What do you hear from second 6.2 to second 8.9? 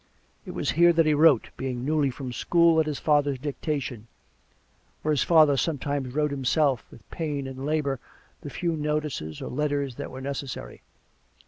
him self, with pain and labour, the few